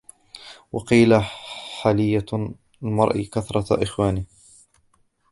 [0.71, 1.21] وَقِيلَ
[1.83, 2.25] حِلْيَةُ
[2.81, 4.25] الْمَرْءِ كَثْرَةُ إخْوَانِهِ